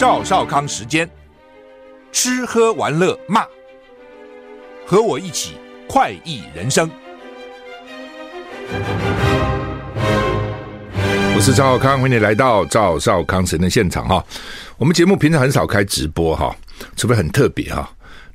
[0.00, 1.06] 赵少康时间，
[2.10, 3.44] 吃喝玩乐骂，
[4.86, 6.90] 和我一起快意人生。
[11.34, 14.24] 我是赵少康，欢迎你来到赵少康神的现场哈。
[14.78, 16.56] 我们节目平常很少开直播哈，
[16.96, 17.86] 除非很特别哈。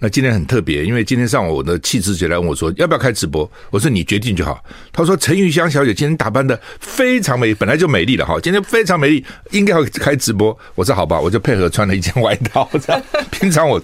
[0.05, 4.63] 那今天很特别，因为今天上午我的气质姐来问我说要不要开直播，我说你决定就好。
[4.93, 10.55] 她说陈玉香小姐今天打扮得非常美，本来就美丽了哈，今天非常美丽，应该要开直播。
[10.75, 12.70] 我说好吧，我就配合穿了一件外套。
[12.73, 13.81] 这样，平常我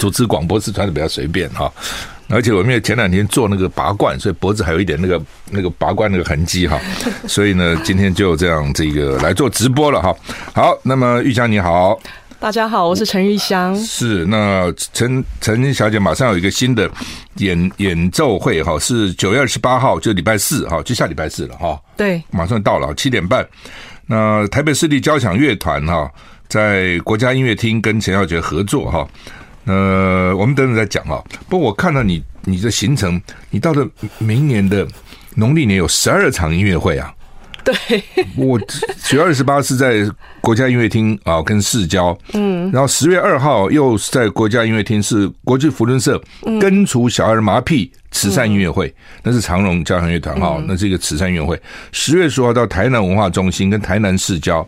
[0.00, 1.70] 主持广播是穿的比较随便哈，
[2.30, 6.80] 而且我因为前两天做那个拔罐，所以脖子还有一点那个那个拔罐那个痕迹哈，
[7.28, 10.16] 所以呢今天就这样这个来做直播了哈。
[10.54, 12.00] 好，那么玉香你好。
[12.44, 13.74] 大家好，我是陈玉香。
[13.74, 16.90] 是，那陈陈小姐马上有一个新的
[17.36, 21.80] 演演奏会哈，是九月二十八号，就礼拜四哈，就下礼拜四了哈。
[21.96, 23.48] 对，马上到了七点半。
[24.04, 26.06] 那台北市立交响乐团哈，
[26.46, 29.08] 在国家音乐厅跟陈小姐合作哈。
[29.64, 31.24] 呃，我们等等再讲哈。
[31.48, 34.86] 不过我看到你你的行程，你到了明年的
[35.34, 37.10] 农历年有十二场音乐会啊。
[37.64, 37.74] 对，
[38.36, 38.60] 我
[39.02, 40.06] 九月二十八是在
[40.44, 46.20] 国家音乐厅啊，跟市交，嗯，然后十月二号又是在国家音乐厅，是国际扶轮社
[46.60, 47.90] 根除小儿麻痹。
[48.14, 51.60] 慈善音乐会，嗯、那是长荣交响乐团哈，嗯、那是一个慈善音乐会。
[51.90, 54.64] 十月十号到台南文化中心跟台南市交，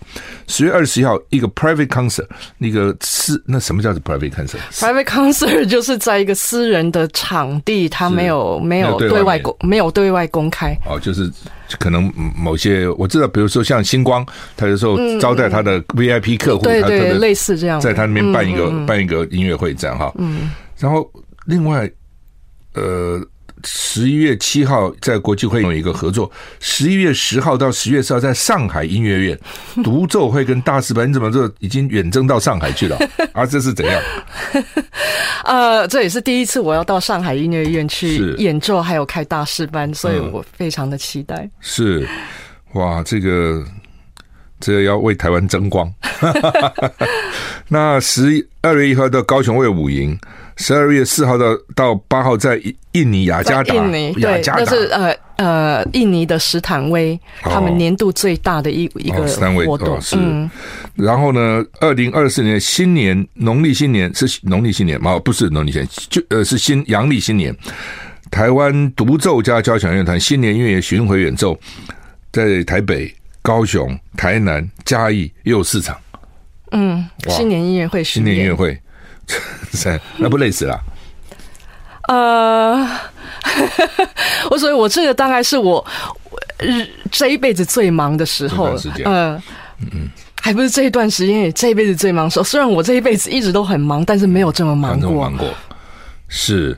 [0.48, 2.26] 十月二十一号一个 private concert，
[2.58, 10.76] 那个私那什么叫做 private concert？private concert 就是在一个私人的场地，他没有没有对外公没有对外公开。
[10.84, 11.30] 哦，就是
[11.78, 20.10] 可能某些我知道，比如说像星光，他有时候招待他的 VIP 客户，对对，对，类似这样，在他那边办一个、嗯、办一个音乐会这样哈。
[20.16, 21.10] 嗯，然后
[21.46, 21.90] 另外
[22.74, 23.20] 呃。
[23.64, 29.40] 十一月七号在国际会有一个合作，十一月十号到十月十号在上海音乐院
[29.82, 32.96] 独奏会跟大师班，你怎么这已经远征到上海去了？
[33.32, 34.00] 啊，这是怎样？
[35.44, 41.48] 呃，这也是第一次我要到上海音乐院去演奏，还有开大师班，所以我非常的期待。
[41.60, 42.06] 是，
[42.74, 43.64] 哇，这个
[44.60, 45.92] 这要为台湾争光。
[47.68, 50.18] 那十二月一号到高雄卫武营。
[50.58, 52.58] 十二月四号到到八号在
[52.92, 59.26] 印尼雅加达，印尼对，那是呃呃印尼的史坦威，他们年度最大的一一个
[59.66, 60.00] 活动。
[60.00, 60.16] 是，
[60.94, 65.18] 然后呢，二零二四年新年农历新年是农历新年吗？
[65.18, 67.54] 不是农历新年，就呃是新阳历新年。
[68.30, 71.54] 台湾独奏家交响乐团新年音乐巡回演奏，
[72.32, 73.14] 在台北、
[73.46, 75.96] 高雄、台南、嘉义又有四场。
[76.72, 78.76] 嗯，新年音乐会，新年音乐会。
[80.16, 80.80] 那不累死了？
[82.08, 82.84] 呃，
[84.50, 85.86] 我所以，我这个大概是我
[87.12, 88.76] 这一辈子最忙的时候。
[89.04, 89.40] 嗯
[89.92, 90.08] 嗯，
[90.42, 92.44] 还不是这一段时间也，这一辈子最忙的时候。
[92.44, 95.12] 虽然我这一辈子一直都很忙，但是没有这么忙过。
[95.12, 95.54] 忙过，
[96.26, 96.76] 是。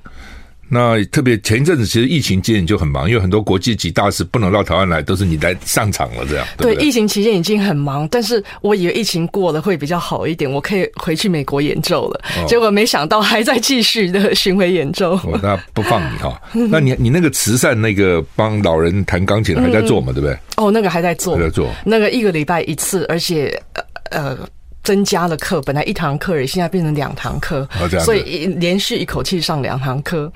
[0.68, 6.46] 那特别前一阵子，其实疫情期间你就很忙，因为很多国际级大师不能到台湾来，都是你来上场了，这样。
[6.56, 12.20] 对，对，疫情期间已经很忙，但是我以为疫情过了会比较好一点，我可以回去美国演奏了。
[12.38, 15.14] 哦、结果没想到还在继续的巡回演奏。
[15.24, 16.40] 哦、那 不放你哈？
[16.52, 20.12] 那你你那个慈善那个帮老人弹钢琴还在做嘛？
[20.12, 20.38] 嗯、对不对？
[20.56, 21.70] 哦，那个还在做，还在做。
[21.84, 23.58] 那个一个礼拜一次，而且
[24.10, 24.36] 呃。
[24.88, 30.32] 增加了课，本来一堂课，现在变成两堂课，哦、所以连续一口气上两堂课。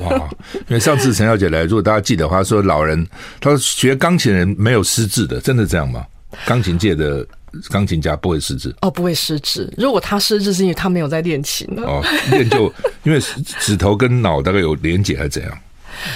[0.00, 0.28] 哇！
[0.66, 3.06] 因为上次陈小姐来，如果大家记得的话，说老人
[3.38, 6.04] 他说学钢琴人没有失智的，真的这样吗？
[6.44, 7.24] 钢琴界的
[7.70, 8.74] 钢琴家不会失智？
[8.80, 9.72] 哦，不会失智。
[9.78, 11.84] 如果他失智，是因为他没有在练琴了。
[11.84, 12.64] 哦，练就
[13.04, 13.20] 因为
[13.60, 15.58] 指头跟脑大概有连结，还是怎样？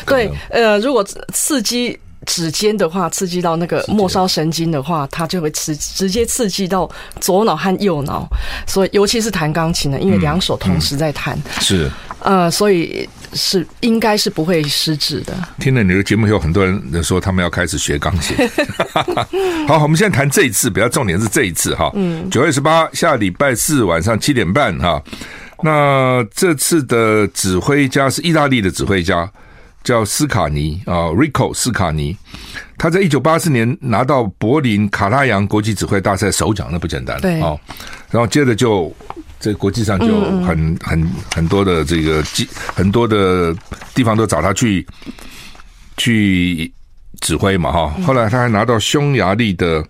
[0.04, 1.96] 对，呃，如果刺激。
[2.26, 8.28] 指尖的话，刺激到那个末梢神经的话，它就会直直接刺激到左脑和右脑，
[8.66, 15.32] 所以尤其是弹钢琴的，因为两手同时在弹，嗯嗯、是呃，所以是应该是不会失智的。
[15.58, 18.36] 听了你的节目，以后很多人说他们要开始学钢琴。
[19.68, 25.00] 好，我们现在谈这一次，比较重点是这一次哈，嗯，九月十八下礼拜四晚上七点半哈，
[25.62, 29.30] 那这次的指挥家是意大利的指挥家。
[29.86, 32.16] 叫斯卡尼啊，Rico 斯卡尼，
[32.76, 37.20] 他在一九八四年拿到柏林卡拉扬国际指挥大赛首奖，那不简单。
[37.20, 37.56] 对，哦，
[38.10, 38.92] 然后接着就
[39.38, 42.20] 在国际上就很很很多的这个
[42.74, 43.54] 很多的
[43.94, 44.84] 地方都找他去
[45.96, 46.72] 去
[47.20, 47.94] 指挥嘛，哈。
[48.04, 49.86] 后来他还拿到匈牙利的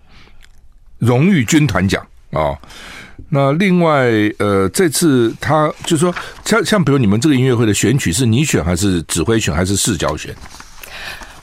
[0.99, 2.55] 荣誉军团奖啊。
[3.29, 4.09] 那另外，
[4.39, 6.13] 呃，这次他就是说，
[6.45, 10.33] 像像比如你们这个音乐会的选曲是你选还是指挥选还是视角选？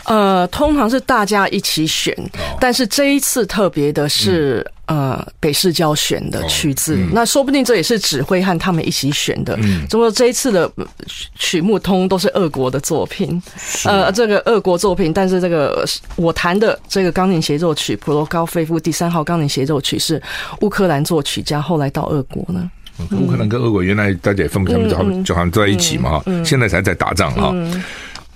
[0.05, 6.99] 呃，通常是大家一起选，哦、但是这一次特别的是，呃北市交选的曲子，哦。
[7.01, 9.59] 嗯、那说不定这也是指挥和他们一起选的。
[9.63, 10.71] 嗯，总之这一次的
[11.37, 13.43] 曲目通都是俄国的作品，
[13.85, 15.85] 呃，这个俄国作品，但是这个
[16.17, 20.23] 我弹的这个钢琴协奏曲普罗高菲夫第三号钢琴协奏曲是
[20.61, 22.71] 乌克兰作曲家，后来到俄国呢。
[23.11, 27.53] 乌克兰跟俄国原来大家也分不清，就好就好像在一起嘛哈，现在才在打仗哈。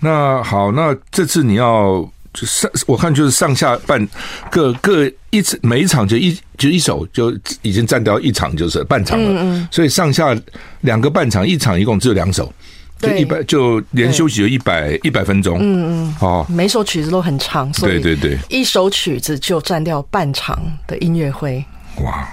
[0.01, 4.07] 那好，那这次你要就上，我看就是上下半
[4.51, 10.37] 各各一次每一场就一就一首就已经占掉一场就是半场了，所以上下
[10.83, 12.53] 两个半场一场一共只有两首，
[12.99, 21.65] 就一百就连休息有一百一百分钟，嗯嗯哦，每首曲子都很长，对对对，一首曲子就占掉半场的音乐会，
[22.03, 22.29] 哇。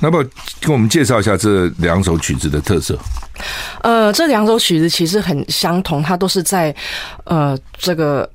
[0.00, 0.24] 那么，
[0.60, 2.98] 跟我们介绍一下这两首曲子的特色。
[3.82, 6.74] 呃，这两首曲子其实很相同，它都是在
[7.24, 8.28] 呃这个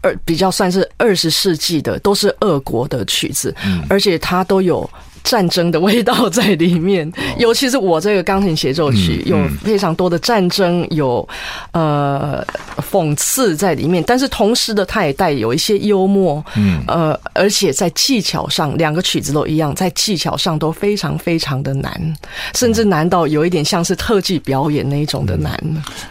[0.00, 4.88] 二比较算是二十世纪的，都是俄国的曲子，嗯、而且它都有。
[5.22, 11.26] 战争的味道在里面，尤其是我这个钢琴协奏曲，有非常多的战争，有
[11.72, 12.44] 呃
[12.90, 22.16] 讽刺在里面，但是同时的，它也带有一些幽默，嗯，呃，而且在技巧上，两个曲子都一样，在技巧上都非常非常的难，
[22.54, 25.58] 甚至难到有一点像是特技表演那一种的难。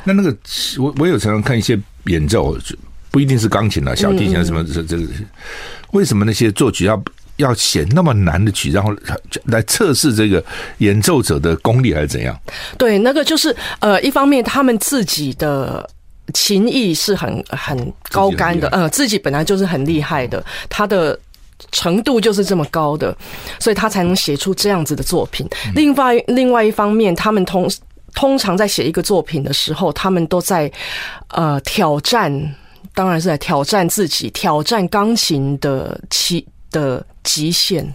[0.03, 0.35] 那那个，
[0.79, 2.57] 我我有常常看一些演奏，
[3.11, 5.07] 不一定是钢琴啊，小提琴什么这这个，
[5.91, 7.01] 为什么那些作曲要？
[7.41, 8.95] 要写那么难的曲，然后
[9.45, 10.43] 来测试这个
[10.77, 12.39] 演奏者的功力，还是怎样？
[12.77, 15.87] 对，那个就是呃，一方面他们自己的
[16.33, 21.19] 琴艺是很很高干的，呃，自己本来就是很厉害的，他的
[21.71, 23.15] 程度就是这么高的，
[23.59, 25.47] 所以他才能写出这样子的作品。
[25.75, 27.69] 另外，另外一方面，他们通
[28.13, 30.71] 通常在写一个作品的时候，他们都在
[31.29, 32.31] 呃挑战，
[32.93, 37.85] 当然是在挑战自己，挑战钢琴的其的极限，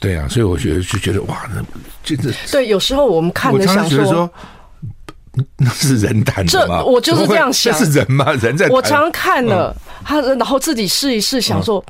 [0.00, 1.62] 对啊，所以我觉得就觉得哇，那
[2.02, 2.66] 真的对。
[2.68, 4.30] 有时候我们看的想说，说，
[5.56, 6.82] 那是人弹的吗？
[6.82, 8.32] 我就是这样想，这是人吗？
[8.34, 9.74] 人在我常看了
[10.04, 11.84] 他，然后自己试一试，想说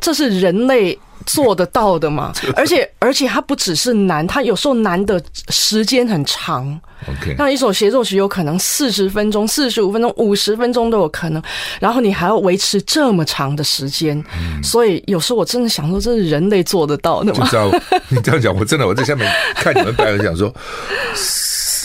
[0.00, 2.32] 这是人类做得到的嘛？
[2.56, 6.80] 而且而且它不只是难，它有时候难的时间很长。
[7.06, 11.42] OK，那一首协奏曲有可能四十分钟、四十五分钟、五十分钟都有可能，
[11.78, 17.40] 然后你还要维持这么长的时间，嗯、所以有时候我真的想说，这是人类做得到的吗？
[17.44, 17.70] 就知道
[18.08, 20.54] 你这样讲，我真的我在下面看你们表演，想说。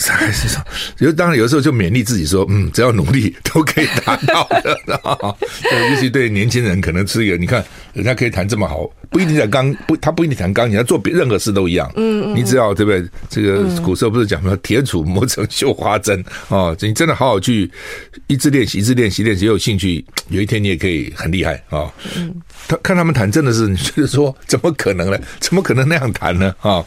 [0.08, 0.64] 还是说，
[0.96, 4.78] 就当然有时候就勉励自己说，嗯，只要努力都可以达到的。
[5.62, 11.92] 对，尤其对年轻人，可能是一个，你看人家可以弹这么好，不一定在钢不，他不一定弹钢琴，他做别任何事都一样。
[11.96, 13.04] 嗯，你只要对不对？
[13.28, 17.70] 这个古时候不是讲说铁杵磨成绣花针哦，你真的好好去
[18.26, 21.92] 一直练习，一直练习，练习有兴趣，有一天你也可以很厉害啊。
[22.16, 22.34] 嗯，
[22.68, 25.18] 他看他们弹，真的是你觉得说，怎么可能呢？
[25.40, 26.54] 怎么可能那样弹呢？
[26.60, 26.84] 啊？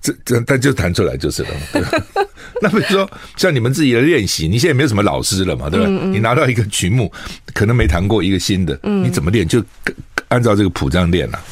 [0.00, 1.48] 这这，但就弹出来就是了。
[1.72, 2.04] 对吧？
[2.60, 5.86] 那比如说，像你们自己的练习，你现在没有什么老师了嘛，对吧？
[5.88, 7.10] 嗯嗯，你拿到一个曲目，
[7.54, 9.48] 可能没弹过一个新的，你怎么练？
[9.48, 9.64] 就
[10.28, 11.42] 按照这个谱这样练啊。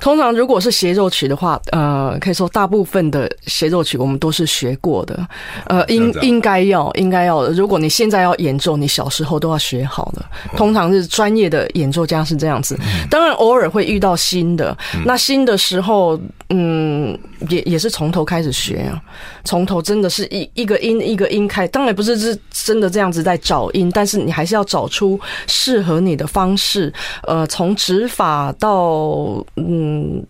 [0.00, 5.28] 通常如果是协奏曲的话，呃，可以说大部分的协奏曲我们都是学过的，
[5.66, 7.50] 呃，应应该要应该要的。
[7.52, 10.24] 如果你现在要演奏，你小时候都要学好的。
[10.56, 12.78] 通常是专业的演奏家是这样子，
[13.10, 14.76] 当然偶尔会遇到新的。
[15.04, 16.18] 那新的时候，
[16.50, 19.02] 嗯，也也是从头开始学啊，
[19.44, 21.66] 从头真的是一一个音一个音开。
[21.68, 26.92] 当然不是是真的这样子在找音，但是你还是要找出适合你的方式。
[27.24, 30.24] 呃，从指法到嗯。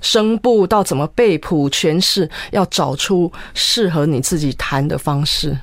[0.00, 5.56] 声部到怎么背谱诠释，要找出适合你自己弹的方式，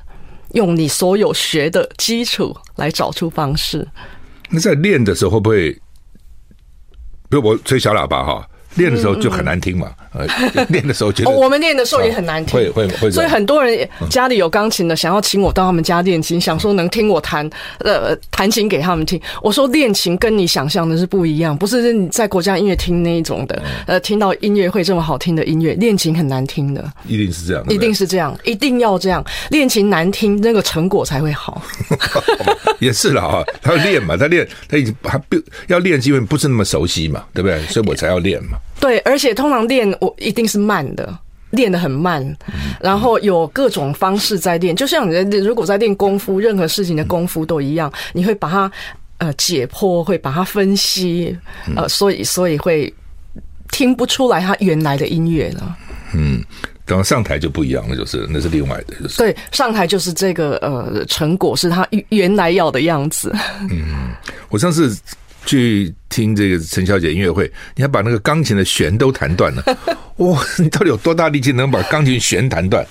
[0.52, 3.86] 用你所有学的基础来找出方式。
[4.50, 5.80] 那在练的时候会不会，比
[7.36, 8.48] 如我吹小喇叭哈？
[8.76, 10.26] 练的时候就很难听嘛，呃，
[10.68, 19.20] 练的时候觉得 我们练的时候也很难听，会会会，所以很多人家里有钢琴的，想要请我到他们家练琴，想说能听我弹，呃，弹琴给他们听。
[19.42, 31.62] 我说练琴跟你想象的是不一样，不是你在国家音乐厅那一种的，呃，听到音乐会这么好听的音乐，练琴很难听的，一定是这样，一定是这样，一定要这样，练琴难听，那个成果才会好。
[32.78, 35.36] 也是了啊，他要练嘛，他练他已经还不
[35.68, 37.60] 要练，因为不是那么熟悉嘛，对不对？
[37.66, 38.58] 所以我才要练嘛。
[38.78, 41.18] 对，而且通常练我一定是慢的，
[41.50, 42.36] 练得很慢，
[42.80, 44.76] 然后有各种方式在练。
[44.76, 48.70] 就像你如果在练功夫，任何事情的功夫都一样，你会把它
[49.18, 51.36] 呃解剖，会把它分析，
[51.74, 52.92] 呃，所以所以会
[53.70, 55.76] 听不出来他原来的音乐了。
[56.14, 56.44] 嗯，
[56.84, 63.34] 等上台就不一样了，就是那是另外的，就是对，上台就是这个呃成果是他原来要的样子。
[63.70, 64.10] 嗯，
[64.50, 64.96] 我上次。
[65.46, 69.62] 去听这个陈小姐音乐会，你还把那个钢琴的弦都弹断了，
[70.16, 70.42] 哇！
[70.58, 72.86] 你到底有多大力气能把钢琴弦弹断？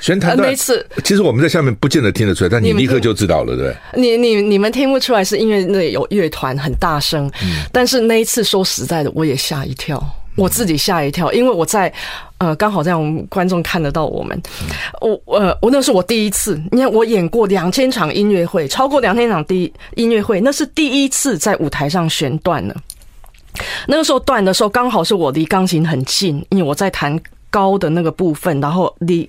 [0.00, 3.76] 弦弹断，那次其实我们在下面不见得听得出来，但你立刻就知道了，对不对？
[4.00, 10.02] 你你你们听不出来，是因为那有乐团很大声，嗯、但是那一次说实在的，我也吓一跳。
[10.40, 11.92] 我自己吓一跳，因为我在
[12.38, 14.42] 呃，刚好在我们观众看得到我们。
[15.02, 22.74] 我呃，我那是我第一次，你看我演过两千场音乐会，超过两千场第音乐会，那是第一次在舞台上弦断了。
[23.86, 27.20] 那个时候断的时候，刚好是我离钢琴很近，因为我在弹
[27.50, 29.28] 高的那个部分，然后离。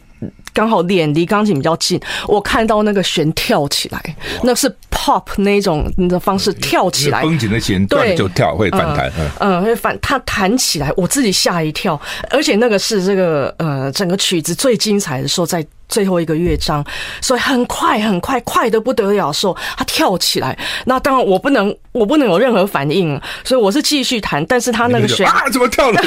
[0.53, 11.99] 刚好脸离钢琴比较近，我看到那个弦跳起来，那是 pop 那种的方式跳起来，绷紧的弦断就跳会反弹，嗯，会反它弹起来，我自己吓一跳，
[12.29, 15.65] 而且那个是这个呃整个曲子最精彩的时候在。
[15.91, 16.83] 最后一个乐章，
[17.21, 20.57] 所以很快很快快的不得了的时候，他跳起来。
[20.85, 24.43] 那当然我不能，我不能有任何反应，所以我是继续弹。
[24.45, 26.01] 但是他那个弦啊，怎么跳了？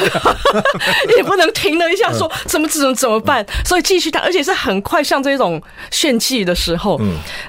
[1.16, 3.46] 也不能停了一下，说怎么怎么怎么办？
[3.64, 7.00] 所以继续弹，而且是很快，像这种炫技的时候，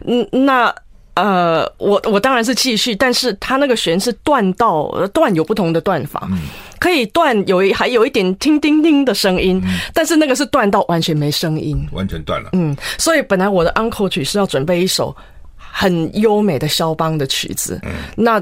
[0.06, 0.76] 嗯，那。
[1.16, 6.30] 呃，我我当然是继续，但是他那个弦是断到断有不同的断法，
[6.80, 9.62] 可以断有一还有一点听叮叮的声音，
[9.94, 12.50] 但是那个是断到完全没声音，完全断了。
[12.54, 15.16] 嗯，所以本来我的 uncle 曲是要准备一首
[15.58, 17.82] 很优美的肖邦的曲子，
[18.16, 18.42] 那。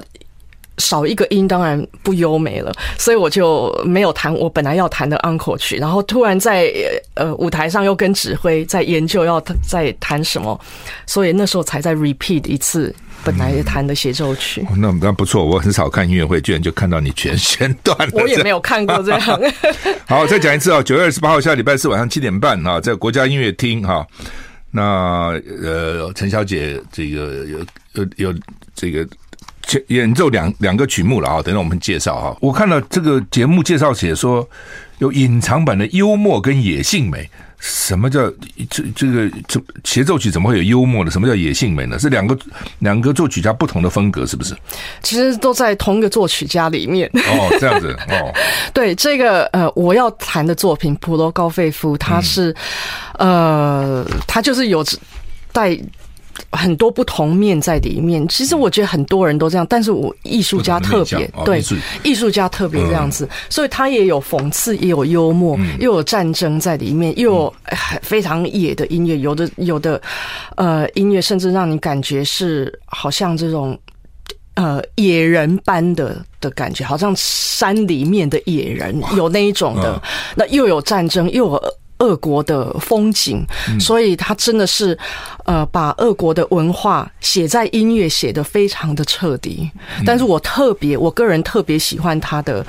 [0.80, 6.74] 少一个音当然不优美了，所以我就没有弹我本来要弹的 uncle 曲，然后突然在
[7.14, 10.60] 呃舞台上又跟指挥在研究要再弹什么，
[11.06, 14.66] 所以那时候才再 repeat 一次本来弹的协奏曲。
[14.72, 18.10] 嗯、那那不错，我很少看音乐会，居然就看到你全弦断了。
[18.20, 19.22] 我也没有看过这样。
[20.08, 24.06] 好，再讲一次啊，九月二十八号下礼拜四晚上七点半啊，在国家音乐厅哈。
[24.72, 27.60] 那呃，陈小姐这个有
[27.94, 28.34] 有有
[28.74, 29.08] 这个。
[29.88, 32.38] 演奏两两个曲目了啊，等等我们介绍哈。
[32.42, 34.48] 我看到这个节目介绍写说
[35.00, 37.30] 有隐藏版的幽默跟野性美。
[37.66, 38.30] 什么叫
[38.70, 41.10] 这这个这协奏曲怎么会有幽默的？
[41.10, 41.98] 什么叫野性美呢？
[41.98, 42.38] 是两个
[42.80, 44.54] 两个作曲家不同的风格，是不是？
[45.02, 47.10] 其实都在同一个作曲家里面。
[47.14, 48.34] 哦，这样子 哦。
[48.74, 52.54] 对，这个呃，我要弹的作品普罗高费夫，他是、
[53.20, 54.84] 嗯、呃，他就是有
[55.54, 55.80] 带。
[56.52, 61.64] 很多不同面在里面，其实我觉得很多人都这样，但是我艺术家特别对
[62.04, 62.34] 艺术。
[62.34, 67.54] 家特别这样子，所以他也有讽刺，也有幽默，又有战争在里面，又有
[68.02, 70.02] 非常野的音乐，有的有的
[70.56, 73.78] 呃音乐甚至让你感觉是好像这种
[74.56, 80.02] 呃野人般的的感觉，好像山里面的野人有那一种的，
[80.36, 81.64] 那又有战争，又有。
[82.04, 83.46] 俄国的风景，
[83.80, 84.98] 所以他真的是，
[85.46, 89.72] 呃，把俄国的文化写在音乐写的非常的彻底。
[90.06, 92.66] 但是我特别，我个人特别喜欢他的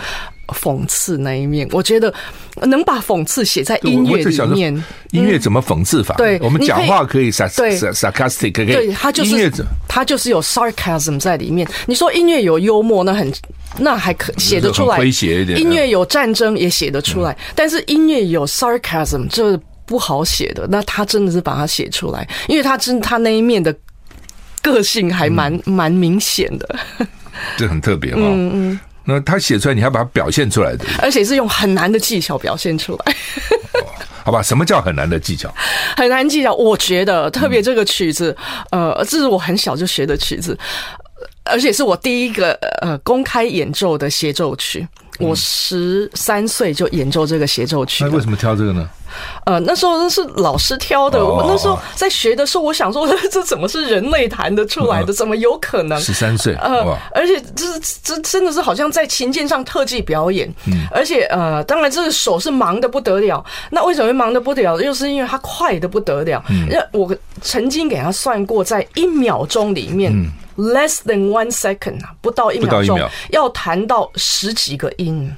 [0.48, 1.68] 讽刺那一面。
[1.72, 2.14] 我觉得
[2.62, 6.14] 能把讽刺写在音乐里面，音乐怎么讽刺法？
[6.14, 9.50] 对，我们讲话可以 sarcastic，对，他就是
[9.88, 11.68] 他就是有 sarcasm 在里面。
[11.86, 13.32] 你说音乐有幽默，那很。
[13.78, 15.10] 那还可写得出来，一
[15.44, 15.58] 点。
[15.58, 20.66] 音乐有战争也写得出来，但是音乐有 sarcasm 这不好写的。
[20.68, 23.74] 那他真的是把它写出来，因为他真他那一面的
[24.62, 26.76] 个性还蛮蛮明显的，
[27.56, 28.18] 这很特别哦。
[28.18, 28.80] 嗯嗯。
[29.06, 33.14] 那他写出来，你还把它表现出来的，而且是用很难的技巧表现出来。
[34.24, 35.52] 好吧，什么叫很难的技巧？
[35.94, 38.34] 很难技巧，我觉得特别这个曲子，
[38.70, 40.58] 呃，这是我很小就学的曲子。
[41.44, 44.86] 而且是我第一个呃公开演奏的协奏曲，
[45.18, 48.02] 我十三岁就演奏这个协奏曲。
[48.04, 48.88] 那为什么挑这个呢？
[49.44, 51.24] 呃，那时候那是老师挑的。
[51.24, 55.12] 我那时候在学的时候，我想说， 这怎么是人类弹得出来的？
[55.12, 55.98] 怎么有可能？
[56.00, 60.52] 十三岁，呃，而且这是这真的是好像在琴键上特技表演。
[60.66, 63.44] 嗯，而且呃，当然这个手是忙得不得了。
[63.70, 64.80] 那为什么会忙得不得了？
[64.80, 66.42] 又是因为它快得不得了。
[66.48, 70.12] 嗯，因为我曾经给他算过，在一秒钟里面。
[70.56, 72.96] Less than one second 啊，不到一秒钟，
[73.30, 75.28] 要弹到十几个音，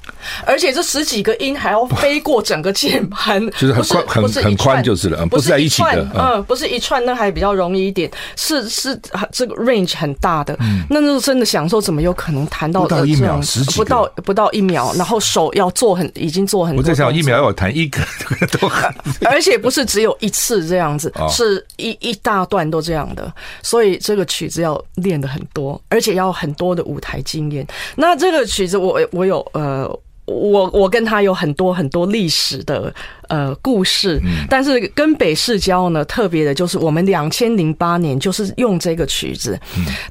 [0.44, 8.98] 而且这十几个音还要飞过整个键盘， 就是很宽，很很宽就是了，不是在一起的，嗯，不是一串，那还比较容易一点，是是
[9.32, 10.56] 这个 range 很大的，
[10.88, 18.00] 那那真的享受，怎么有可能弹到不到一秒，十几不到不到一秒，然后手要做很，已经做很多，我在想一秒要弹一个
[18.58, 18.94] 都很，
[19.28, 23.32] 而且不是只有一次这样子，是一一大段都这样的，
[23.62, 24.76] 所以这个曲子要。
[24.96, 27.66] 练的很多，而且要很多的舞台经验。
[27.96, 29.86] 那这个曲子，我我有呃，
[30.26, 32.92] 我我跟他有很多很多历史的
[33.28, 39.58] 呃故事，嗯、但是跟北市交呢特别的就是我们两千零八年就是用这个曲子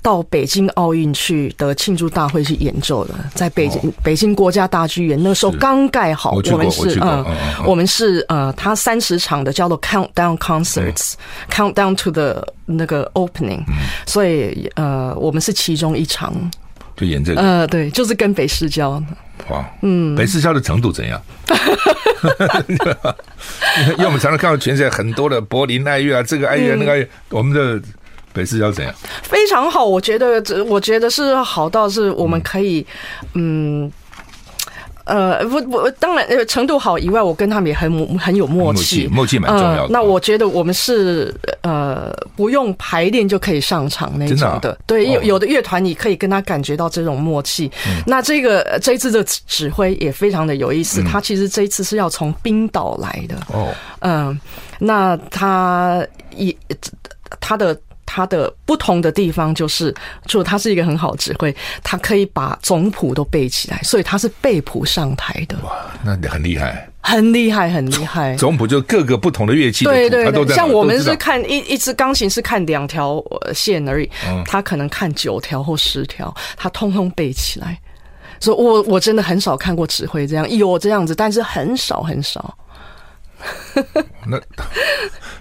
[0.01, 16.33] 到北京奥运去的庆祝大会去演奏的，在北京、哦、北京国家大剧院那时候刚盖好，我，我们是嗯，嗯我们是呃，他三十场的叫做 Countdown Concerts，Countdown、嗯、to the 那个 Opening，、嗯、所以呃，我们是其中一场。
[16.95, 18.91] 就演这个，呃，对，就是跟北市交。
[19.49, 21.21] 哇，嗯，北市交的程度怎样？
[22.67, 27.81] 因为我们常常看到全世界很多的柏林爱乐啊，这个爱乐、嗯、那个爱乐，我们的
[28.33, 28.93] 北市交怎样？
[29.23, 32.85] 非常好，我觉得这，我觉得是好到是我们可以，
[33.33, 33.85] 嗯。
[33.85, 33.91] 嗯
[35.05, 39.81] 呃，不不，当然，程度好以外，我跟他们也很很有默契，默契蛮重要的。
[39.83, 44.59] 呃、那我觉得我们是呃，不用排练就可以上场那种的。
[44.59, 47.71] 的啊、对，有有的乐团你可以跟他感觉到这种默契。
[47.87, 53.35] 嗯、那这个这一次的指挥也非常的有意思，嗯、他其实这一次是要从冰岛来的。
[53.53, 54.39] 哦，嗯、呃，
[54.79, 56.55] 那他也
[57.39, 57.79] 他的。
[58.05, 59.93] 他的不同的地方就是，
[60.25, 65.57] 就他是一个很好指挥，他可以把总谱都背起来，所以他是背谱上台的。
[65.63, 65.71] 哇，
[66.03, 68.35] 那你很厉害，很厉害，很厉害。
[68.35, 77.79] 总谱就各个不同的乐器的，对对对，像我们是看一一支钢琴是看两条线而已，嗯、他可能看九条或十条，他通通背起来。
[78.39, 82.57] 所以我我真的很少看过指挥这样，有这样子，但是很少很少。
[84.27, 84.39] 那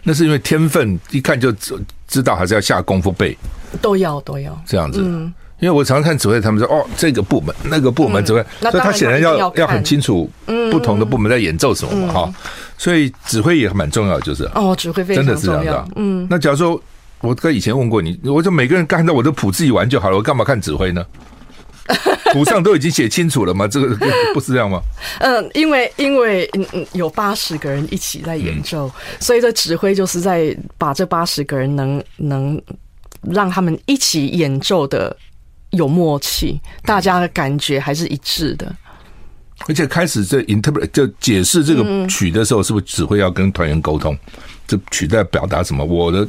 [0.03, 1.53] 那是因为天分，一看就
[2.15, 3.37] 知知道，还是要下功夫背，
[3.83, 4.57] 都要都要。
[4.65, 5.01] 这样子。
[5.03, 10.31] 嗯，因为我常常看指挥，他们说哦，这个部门那个部门指挥，所以他显然要要很清楚
[10.71, 12.35] 不同的部门在演奏什么嘛哈。
[12.79, 14.45] 所以指挥也蛮重要，就是。
[14.55, 15.85] 哦，指挥非常重要。
[15.97, 16.81] 嗯，那假如说
[17.21, 21.05] 我跟以前问过你，我就每个人看到我的谱自己玩就好了，我干嘛看指挥呢？
[22.35, 23.67] 谱上都已经写清楚了吗？
[23.69, 23.97] 这个
[24.35, 24.83] 不是这样吗？
[25.21, 32.61] 嗯，因为因为嗯嗯有八十个人一起在演奏，嗯、所以这指挥就是在把这八十个人能能
[33.23, 35.17] 让他们一起演奏的
[35.71, 38.75] 有默契，大家的感觉还是一致的。
[39.69, 44.19] 而且开始这 interpret 就解释这个曲的时候，是不是指挥要跟团员沟通？
[44.67, 45.85] 这曲在表达什么？
[45.85, 46.29] 我的。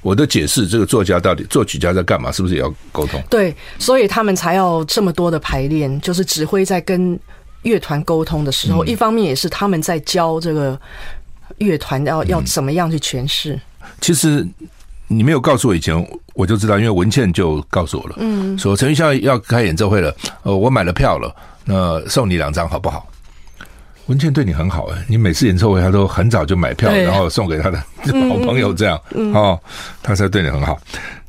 [0.00, 2.30] 我的解释，这个作家到底作曲家在干嘛？
[2.32, 3.22] 是不是也要沟通？
[3.30, 7.18] 对，所以他们才要这么多的排练，就是指挥在跟
[7.62, 10.78] 乐团沟通的时候，嗯、一方面也是他们在教这个
[11.58, 13.58] 乐团要、嗯、要怎么样去诠释。
[14.00, 14.46] 其实
[15.06, 15.94] 你没有告诉我以前，
[16.34, 23.06] 我就知道，因为文倩就告诉我了，嗯，说陈玉霄要开演奏会了，呃，我买了票了，那送你两张好不好？
[24.12, 27.78] 文倩对你很好哎，你每次演奏会他都很早就买票，然后送给他的
[28.28, 29.00] 好朋友这样，
[29.32, 29.58] 哦，
[30.02, 30.78] 他才对你很好。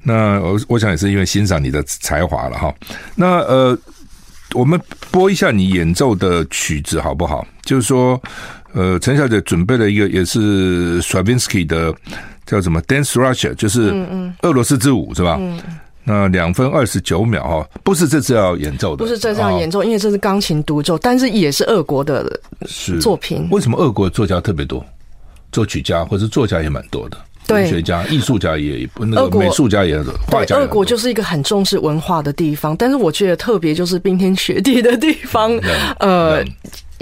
[0.01, 2.75] 那我我想也是因为欣赏你的才华了哈。
[3.15, 3.77] 那呃，
[4.53, 4.77] 我们
[5.09, 7.47] 播一下你演奏的曲子好不好？
[7.61, 8.21] 就是说，
[8.73, 11.95] 呃，陈小姐准备了一个也是 Stravinsky 的
[12.45, 13.93] 叫什么 Dance Russia，就是
[14.41, 15.39] 俄罗斯之舞是吧？
[16.03, 22.39] 那两分二十九秒哈，不是这次要演奏的，不是这次要演奏，哦、因为这是钢琴独奏，但是也是俄国的
[22.99, 23.47] 作品。
[23.51, 24.83] 为什么俄国作家特别多？
[25.51, 30.55] 作曲家或者作家也蛮多的，对文学家、艺术家也那个美术家也画家。
[30.55, 35.51] 俄国就是一个很重视文化的地方，但是我觉得特别就是冰天雪地的地方，
[35.99, 36.43] 呃，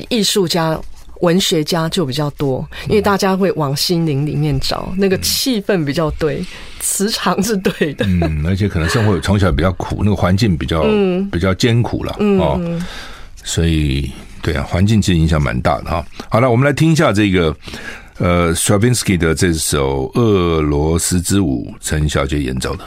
[0.10, 0.80] 艺术家。
[1.22, 6.44] 文学家就比较多，因为大家会往心灵里面找，嗯、那个气氛比较对，
[6.82, 8.06] 磁场是对的。
[8.06, 12.60] 嗯，而且可能生活从小比较苦，那个环境比较、嗯、比较艰苦了、嗯、哦。
[13.44, 16.06] 所以，对啊，环境其实影响蛮大的哈。
[16.30, 17.56] 好了，我们来听一下这个
[18.18, 22.84] 呃，Stravinsky 的这首《俄罗斯之舞》，陈小姐演奏的。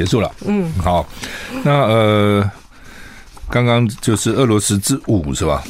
[0.00, 1.06] 结束了，嗯，好，
[1.62, 2.50] 那呃，
[3.50, 5.62] 刚刚就是俄罗斯之舞是吧？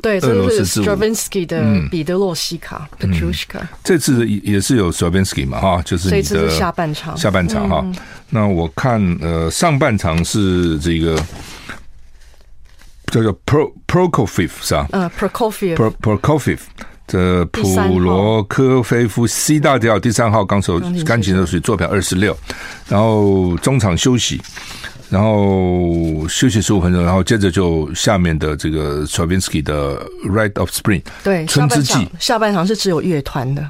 [0.00, 0.86] 对，俄罗斯之舞，
[1.50, 2.88] 嗯，彼得洛西卡，
[3.84, 7.84] 这次也是有 Sobinsky 嘛，哈，就是这次是下半场，下半场哈。
[8.30, 11.22] 那我看呃，上半场是这个
[13.12, 14.88] 叫做 Pro Prokofiev 是吧？
[14.92, 16.60] 嗯，Prokofiev，Prokofiev。
[17.06, 22.36] 这普罗科菲夫 C 大调第三号钢手钢琴手，属于坐标二十六，
[22.88, 24.42] 然后中场休息，
[25.08, 33.64] 然后休息十五分钟，然后接着就下面的这个 Stravinsky 的 Rite of Spring，对，春之祭，下半场是只有乐团的。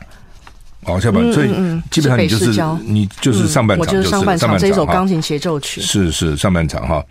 [0.84, 1.48] 哦，下半，所以
[1.90, 7.04] 基本上你就是你就是上半场，就是上半场这首钢琴协奏曲，是是上半场哈。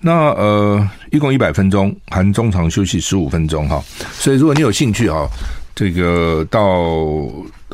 [0.00, 3.84] 那呃，一共一百分钟，含中场休息十五分钟哈。
[4.12, 5.28] 所以如果你有兴趣哈。
[5.76, 6.60] 这个到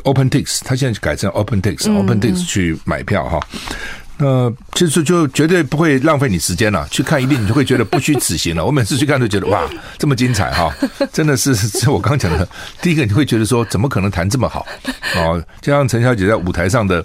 [0.03, 3.39] OpenTix，他现在改成 OpenTix，OpenTix 去买票哈。
[4.17, 8.63] 那其实就绝对不会浪费你时间了，去看一遍你就会觉得不虚此行了。
[8.65, 10.71] 我每次去看都觉得哇，这么精彩哈，
[11.11, 12.47] 真的是 是我刚讲的。
[12.81, 14.67] 第一个你会觉得说，怎么可能弹这么好？
[15.15, 17.03] 哦，就像陈小姐在舞台上的。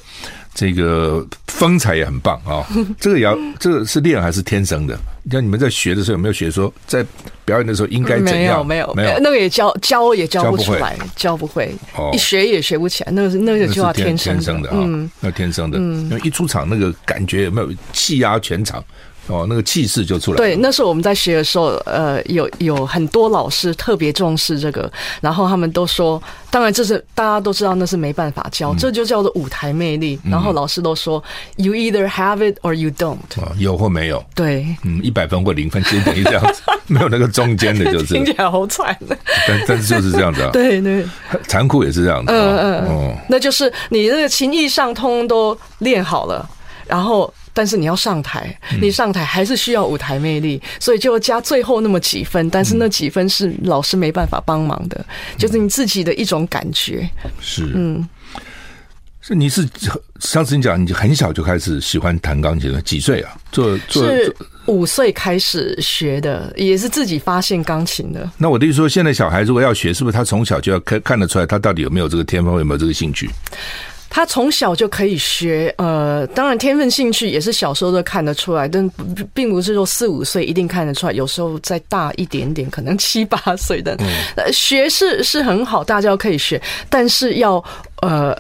[0.55, 1.25] 这个
[1.59, 2.65] 风采也很棒啊！
[2.99, 4.99] 这个也要，这个是练还是天生的？
[5.31, 7.05] 像你们在学的时候有没有学说，在
[7.45, 8.65] 表演的时候应该怎样？
[8.65, 11.75] 没有，没有，没有，那个也教教也教不出来，教不会，
[12.13, 13.13] 一学也学不起来。
[13.13, 14.89] 那个是那个就要天生的，啊，
[15.21, 18.83] 那天生的，因为一出场那个感觉有没有气压全场？
[19.29, 20.39] 哦，那个气势就出来了。
[20.39, 30.19] 对，那时候我们在学的时候，呃，有有很多老师特别重视这个，然后他们都说，当然这是大家都知道，那是没办法教，嗯、这就叫做舞台魅力。
[30.25, 31.23] 然后老师都说、
[31.57, 33.19] 嗯、，you either have it or you don't，
[33.59, 34.25] 有或没有。
[34.35, 38.97] 对，嗯，一百分或零分，其实等于这样子， 没有那个中间的，就是听起来好惨。
[39.47, 41.05] 但但是就是这样子啊， 对对，
[41.47, 42.33] 残酷也是这样子。
[42.33, 46.49] 嗯嗯嗯，那就是你这个情意上通都练好了，
[46.87, 47.33] 然后。
[47.53, 52.49] 但是你要上台，你上台还是需要舞台魅力，嗯、所以就加最后那么几分。
[52.51, 57.09] 但是那几分是老师没办法帮忙的，嗯、就是你自己的一种感觉。
[57.41, 58.09] 是，嗯，
[59.21, 59.69] 是你是
[60.21, 63.37] 上次你讲你很小就开始喜欢弹钢琴了，几岁啊？
[63.51, 64.35] 做做是
[64.67, 68.31] 五岁开始学的，也是自己发现钢琴的。
[68.37, 73.31] 那我的意思说，现在小孩如果要学，是不是他从小就要看看得出来，他到底有没有这个天赋，有没有这个兴趣？
[74.11, 78.91] 他从小就可以学，呃，当然天分兴趣也是小时候都看得出来，但
[79.35, 87.63] 并不是说四五岁一定看得出来，有时候再大一点点，可能七八岁的，嗯、学是是很好，大家可以学，但是要
[88.01, 88.35] 呃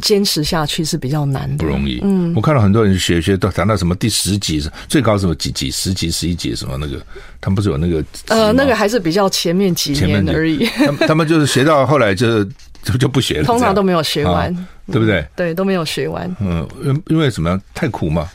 [0.00, 2.00] 坚持下去是比较难的，不容易。
[2.04, 7.04] 嗯，我看到很多人学学都谈到什么第十级，最高什么几级、十级、十一级什么那个，
[7.40, 10.64] 他们不是有那个呃，那个还是比较前面几年而已。
[10.66, 12.48] 他们他们就是学到后来就是。
[12.82, 14.54] 就就不学了，通常都没有学完，
[14.90, 15.24] 对不对？
[15.36, 16.28] 对，都没有学完。
[16.40, 17.60] 嗯，因因为什么？
[17.74, 18.28] 太苦嘛？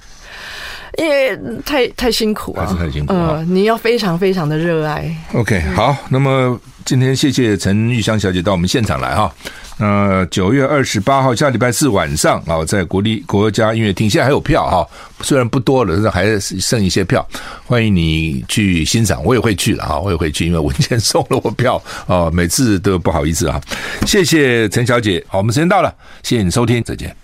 [0.97, 3.13] 因为太太辛苦啊，还是太辛苦。
[3.13, 5.15] 嗯，你要非常非常的热爱。
[5.33, 9.31] OK，好，那么今天谢谢陈玉香小姐到我们现场来哈。
[9.79, 14.87] 呃九月二十八号下礼拜四晚上啊，在国立国家音乐厅，现在还有票哈，
[15.21, 17.27] 虽然不多了，但是还剩一些票，
[17.65, 19.23] 欢迎你去欣赏。
[19.23, 23.59] 我也会去了哈，我也会去，因为文倩送了我票啊，每次都不好意思啊。
[24.05, 27.17] 谢谢陈小姐，好，我们时间到了，谢谢你收听，再见。